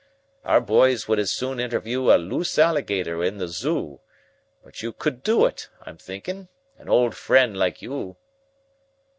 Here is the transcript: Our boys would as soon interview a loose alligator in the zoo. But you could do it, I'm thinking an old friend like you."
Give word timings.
Our 0.43 0.61
boys 0.61 1.07
would 1.07 1.19
as 1.19 1.31
soon 1.31 1.59
interview 1.59 2.11
a 2.11 2.17
loose 2.17 2.57
alligator 2.57 3.23
in 3.23 3.37
the 3.37 3.47
zoo. 3.47 3.99
But 4.63 4.81
you 4.81 4.93
could 4.93 5.21
do 5.21 5.45
it, 5.45 5.69
I'm 5.85 5.97
thinking 5.97 6.47
an 6.79 6.89
old 6.89 7.13
friend 7.15 7.55
like 7.55 7.83
you." 7.83 8.17